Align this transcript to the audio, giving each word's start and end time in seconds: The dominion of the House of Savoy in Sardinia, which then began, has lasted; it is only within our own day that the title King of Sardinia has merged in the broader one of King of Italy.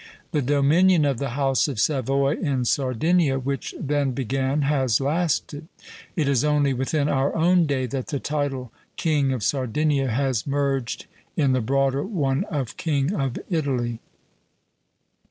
The 0.31 0.41
dominion 0.41 1.05
of 1.05 1.19
the 1.19 1.37
House 1.37 1.67
of 1.67 1.79
Savoy 1.79 2.33
in 2.41 2.65
Sardinia, 2.65 3.37
which 3.37 3.75
then 3.79 4.13
began, 4.13 4.63
has 4.63 4.99
lasted; 4.99 5.67
it 6.15 6.27
is 6.27 6.43
only 6.43 6.73
within 6.73 7.07
our 7.07 7.35
own 7.35 7.67
day 7.67 7.85
that 7.85 8.07
the 8.07 8.19
title 8.19 8.71
King 8.95 9.31
of 9.31 9.43
Sardinia 9.43 10.07
has 10.07 10.47
merged 10.47 11.05
in 11.37 11.51
the 11.51 11.61
broader 11.61 12.01
one 12.01 12.45
of 12.45 12.77
King 12.77 13.13
of 13.13 13.37
Italy. 13.51 13.99